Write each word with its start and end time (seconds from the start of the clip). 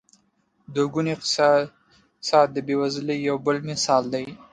دوه 0.73 0.87
ګونی 0.93 1.11
اقتصاد 1.15 2.47
د 2.51 2.57
بېوزلۍ 2.67 3.17
یو 3.29 3.37
بل 3.45 3.57
مثال 3.69 4.03
دی. 4.13 4.25